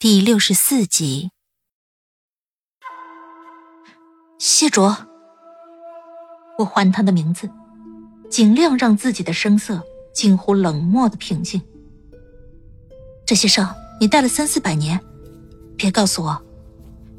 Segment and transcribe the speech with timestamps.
[0.00, 1.32] 第六十四集，
[4.38, 4.96] 谢卓，
[6.56, 7.50] 我唤他的名字，
[8.30, 9.82] 尽量让自己的声色
[10.14, 11.60] 近乎冷漠的平静。
[13.26, 15.00] 这些伤你带了三四百年。
[15.76, 16.40] 别告诉我，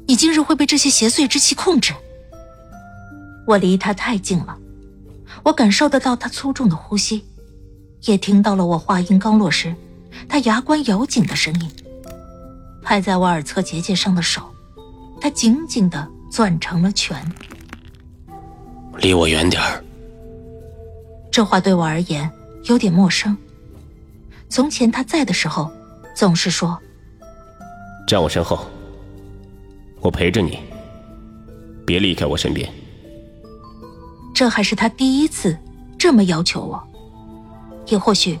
[0.06, 1.92] 你今日会被这些邪祟之气控制。
[3.46, 4.58] 我离他太近了，
[5.42, 7.26] 我感受得到他粗重的呼吸，
[8.04, 9.76] 也听到了我话音刚落时，
[10.26, 11.70] 他牙关咬紧的声音。
[12.82, 14.42] 拍在我耳侧结界上的手，
[15.20, 17.20] 他紧紧的攥成了拳。
[18.98, 19.82] 离我远点儿。
[21.30, 22.30] 这话对我而言
[22.64, 23.36] 有点陌生。
[24.48, 25.70] 从前他在的时候，
[26.14, 26.78] 总是说。
[28.06, 28.66] 站我身后，
[30.00, 30.58] 我陪着你，
[31.86, 32.68] 别离开我身边。
[34.34, 35.56] 这还是他第一次
[35.96, 36.82] 这么要求我，
[37.86, 38.38] 也或许，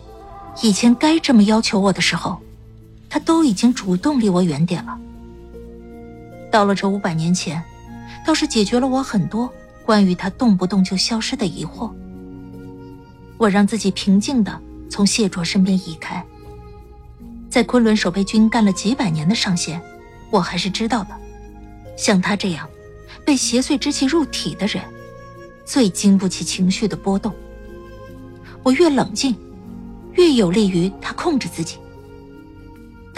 [0.62, 2.40] 以前该这么要求我的时候，
[3.10, 4.98] 他都已经主动离我远点了。
[6.50, 7.62] 到了这五百年前，
[8.24, 9.52] 倒是解决了我很多
[9.84, 11.92] 关于他动不动就消失的疑惑。
[13.36, 16.24] 我让自己平静的从谢卓身边移开。
[17.48, 19.80] 在昆仑守备军干了几百年的上仙，
[20.30, 21.10] 我还是知道的。
[21.96, 22.68] 像他这样
[23.24, 24.82] 被邪祟之气入体的人，
[25.64, 27.34] 最经不起情绪的波动。
[28.62, 29.34] 我越冷静，
[30.12, 31.78] 越有利于他控制自己。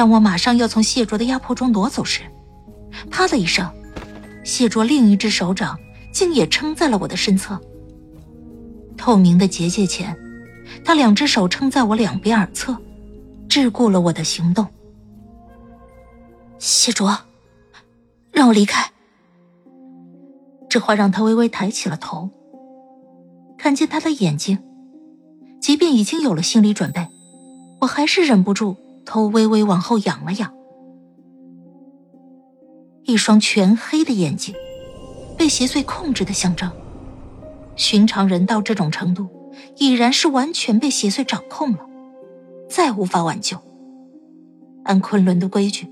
[0.03, 2.23] 当我马上要从谢卓的压迫中挪走时，
[3.09, 3.71] 啪的一声，
[4.43, 5.79] 谢卓另一只手掌
[6.13, 7.57] 竟也撑在了我的身侧。
[8.97, 10.13] 透明的结界前，
[10.85, 12.77] 他两只手撑在我两边耳侧。
[13.49, 14.67] 桎梏了我的行动，
[16.59, 17.17] 谢卓，
[18.33, 18.91] 让我离开。
[20.69, 22.29] 这话让他微微抬起了头，
[23.57, 24.59] 看见他的眼睛，
[25.61, 27.07] 即便已经有了心理准备，
[27.83, 30.53] 我还是忍不住头微微往后仰了仰。
[33.05, 34.55] 一双全黑的眼睛，
[35.37, 36.71] 被邪祟控制的象征。
[37.75, 39.29] 寻常人到这种程度，
[39.77, 41.81] 已然是完全被邪祟掌控了。
[42.69, 43.59] 再无法挽救。
[44.85, 45.89] 按昆仑的规矩，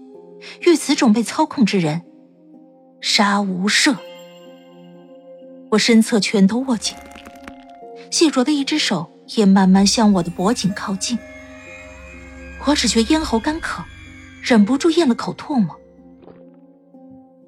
[0.67, 2.03] 遇此种被操控之人，
[3.01, 3.97] 杀无赦。
[5.71, 6.97] 我身侧拳头握紧，
[8.11, 11.19] 谢卓的一只手也慢慢向我的脖颈靠近。
[12.67, 13.83] 我只觉咽喉干渴，
[14.43, 15.75] 忍不住咽了口唾沫。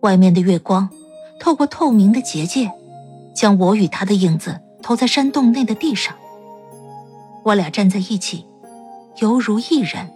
[0.00, 0.88] 外面的月光
[1.38, 2.72] 透过透明的结界，
[3.34, 6.14] 将我与他的影子投在山洞内的地上。
[7.44, 8.46] 我俩站在一起。
[9.20, 10.10] 犹如一人。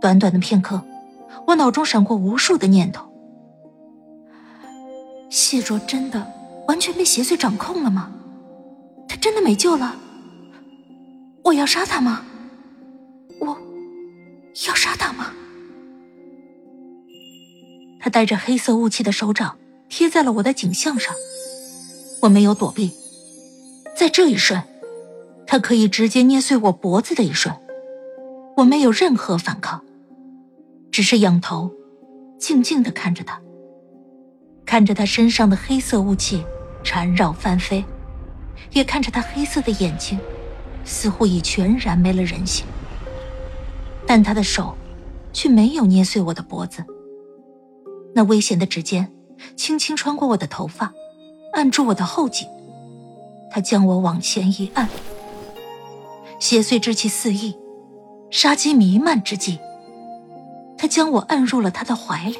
[0.00, 0.82] 短短的片刻，
[1.46, 3.06] 我脑中闪过无数的念头。
[5.28, 6.26] 谢卓真的
[6.66, 8.10] 完全被邪祟掌控了吗？
[9.06, 9.96] 他真的没救了？
[11.44, 12.24] 我要杀他吗？
[14.66, 15.32] 要杀他吗？
[18.00, 19.58] 他带着黑色雾气的手掌
[19.88, 21.14] 贴在了我的颈项上，
[22.22, 22.92] 我没有躲避，
[23.96, 24.62] 在这一瞬。
[25.48, 27.54] 他可以直接捏碎我脖子的一瞬，
[28.56, 29.84] 我没有任何反抗，
[30.90, 31.70] 只是仰头，
[32.38, 33.40] 静静的看着他，
[34.64, 36.44] 看着他身上的黑色雾气
[36.82, 37.84] 缠绕翻飞，
[38.72, 40.18] 也看着他黑色的眼睛，
[40.84, 42.66] 似乎已全然没了人性。
[44.06, 44.76] 但他的手，
[45.32, 46.84] 却没有捏碎我的脖子，
[48.14, 49.12] 那危险的指尖
[49.56, 50.92] 轻轻穿过我的头发，
[51.52, 52.48] 按住我的后颈，
[53.50, 54.88] 他将我往前一按。
[56.38, 57.56] 邪祟之气四溢，
[58.30, 59.58] 杀机弥漫之际，
[60.78, 62.36] 他将我按入了他的怀里。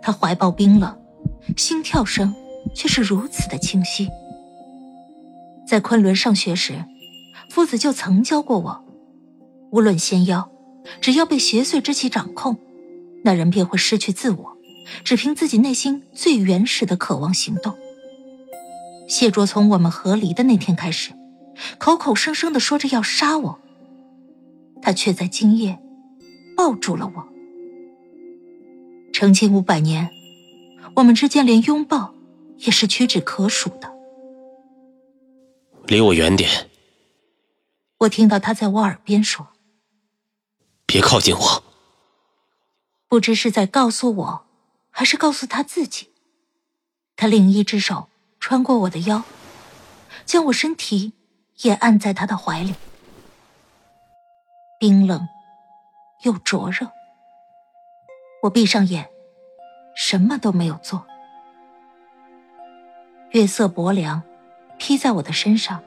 [0.00, 0.96] 他怀抱冰冷，
[1.56, 2.32] 心跳声
[2.74, 4.08] 却是如此的清晰。
[5.66, 6.84] 在昆仑上学时，
[7.50, 8.84] 夫子就曾教过我：
[9.70, 10.50] 无论仙妖，
[11.00, 12.56] 只要被邪祟之气掌控，
[13.24, 14.56] 那人便会失去自我，
[15.04, 17.76] 只凭自己内心最原始的渴望行动。
[19.08, 21.12] 谢卓从我们和离的那天开始。
[21.78, 23.58] 口口声声的说着要杀我，
[24.82, 25.78] 他却在今夜
[26.54, 27.26] 抱住了我。
[29.10, 30.10] 成亲五百年，
[30.96, 32.14] 我们之间连拥抱
[32.58, 33.90] 也是屈指可数的。
[35.86, 36.68] 离我远点。
[38.00, 39.48] 我听到他在我耳边说
[40.86, 41.62] ：“别靠近我。”
[43.08, 44.46] 不知是在告诉我，
[44.90, 46.12] 还是告诉他自己。
[47.14, 48.08] 他另一只手
[48.40, 49.22] 穿过我的腰，
[50.24, 51.12] 将我身体
[51.62, 52.74] 也按在他的怀里，
[54.80, 55.26] 冰冷
[56.22, 56.90] 又灼热。
[58.42, 59.08] 我闭上眼，
[59.96, 61.06] 什么都没有做。
[63.30, 64.22] 月色薄凉，
[64.78, 65.82] 披在我的身上。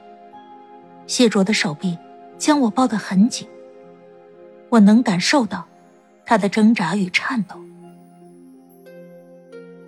[1.05, 1.97] 谢卓的手臂
[2.37, 3.47] 将我抱得很紧，
[4.69, 5.67] 我能感受到
[6.25, 7.55] 他的挣扎与颤抖。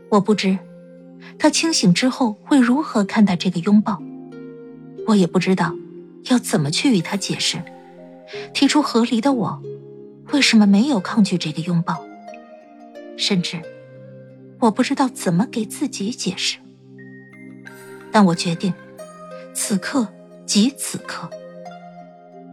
[0.10, 0.58] 我不知
[1.40, 4.02] 他清醒之后会如何看待这个拥抱，
[5.08, 5.74] 我也不知道
[6.30, 7.62] 要怎么去与他解释。
[8.54, 9.62] 提出和离的我，
[10.32, 12.04] 为什么没有抗拒这个拥抱？
[13.18, 13.62] 甚至
[14.60, 16.58] 我不知道怎么给自己解释。
[18.12, 18.74] 但我决定，
[19.54, 20.08] 此刻。
[20.44, 21.30] 即此刻，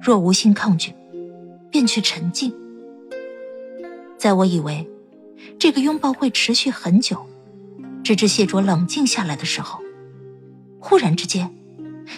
[0.00, 0.94] 若无心抗拒，
[1.70, 2.52] 便去沉静。
[4.18, 4.88] 在我以为
[5.58, 7.26] 这个拥抱会持续很久，
[8.02, 9.80] 直至谢卓冷静下来的时候，
[10.80, 11.54] 忽然之间，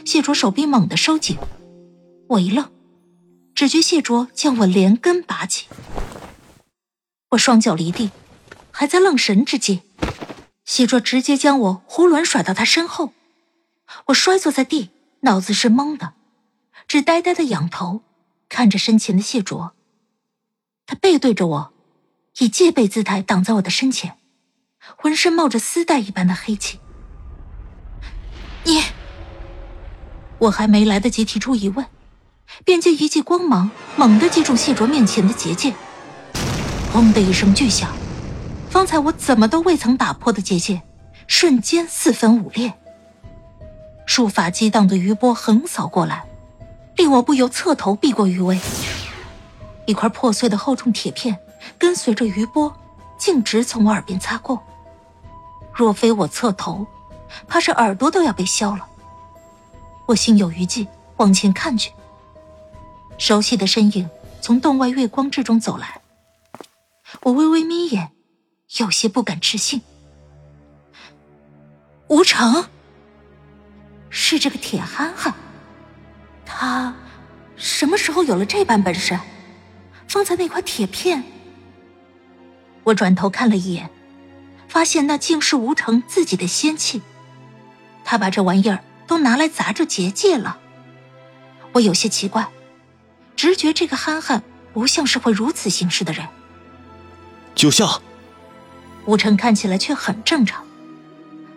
[0.04, 1.36] 谢卓手臂猛地收紧，
[2.28, 2.70] 我一愣，
[3.54, 5.66] 只觉谢卓将我连根拔起。
[7.30, 8.10] 我双脚离地，
[8.70, 9.80] 还在愣神之际，
[10.64, 13.12] 谢卓直接将我囫囵甩到他身后，
[14.06, 14.90] 我摔坐在地。
[15.22, 16.14] 脑子是懵的，
[16.88, 18.00] 只呆呆的仰头
[18.50, 19.72] 看着身前的谢卓。
[20.84, 21.72] 他背对着我，
[22.40, 24.18] 以戒备姿态挡在我的身前，
[24.96, 26.80] 浑身冒着丝带一般的黑气。
[28.64, 28.82] 你，
[30.40, 31.86] 我还没来得及提出疑问，
[32.64, 35.72] 便见一记光芒猛地击中谢卓面前的结界，
[36.92, 37.90] 轰的一声巨响，
[38.68, 40.82] 方才我怎么都未曾打破的结界，
[41.28, 42.74] 瞬间四分五裂。
[44.06, 46.26] 术法激荡的余波横扫过来，
[47.00, 48.60] 令我不由侧头避过余威。
[49.86, 51.38] 一块破碎的厚重铁片
[51.78, 52.70] 跟随着余波，
[53.16, 54.62] 径直从我耳边擦过。
[55.72, 56.86] 若非我侧头，
[57.48, 58.86] 怕是耳朵都要被削了。
[60.04, 60.86] 我心有余悸，
[61.16, 61.90] 往前看去，
[63.16, 64.06] 熟悉的身影
[64.42, 66.02] 从洞外月光之中走来。
[67.22, 68.10] 我微微眯眼，
[68.76, 69.80] 有些不敢置信。
[72.08, 72.66] 吴成。
[74.10, 75.32] 是这个铁憨憨，
[76.60, 76.94] 他
[77.56, 79.18] 什么时候有了这般本事？
[80.06, 81.24] 方才那块铁片，
[82.84, 83.88] 我转头看了一眼，
[84.68, 87.00] 发现那竟是吴成自己的仙器。
[88.04, 90.58] 他把这玩意儿都拿来砸这结界了。
[91.72, 92.46] 我有些奇怪，
[93.34, 94.42] 直觉这个憨憨
[94.74, 96.28] 不像是会如此行事的人。
[97.54, 98.02] 九霄，
[99.06, 100.66] 吴成看起来却很正常，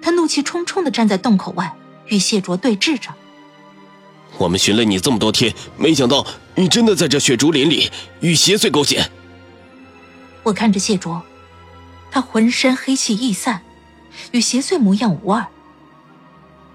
[0.02, 1.76] 他怒气冲冲的站在洞口外。
[2.08, 3.14] 与谢卓对峙着。
[4.38, 6.26] 我们寻了你这么多天，没想到
[6.56, 9.10] 你真的在这雪竹林里与邪祟勾结。
[10.42, 11.22] 我看着谢卓，
[12.12, 13.62] 他浑身黑气易散，
[14.32, 15.46] 与邪祟模样无二。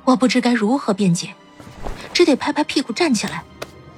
[0.04, 1.34] 我不知该如何辩解，
[2.14, 3.44] 只得拍拍屁股站起来，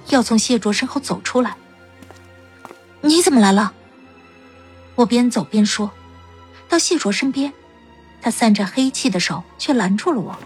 [0.09, 1.55] 要从谢卓身后走出来。
[3.03, 3.73] 你怎么来了？
[4.97, 5.91] 我边走边说，
[6.69, 7.53] 到谢卓身边，
[8.21, 10.37] 他散着黑气的手却拦住了我。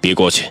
[0.00, 0.50] 别过去！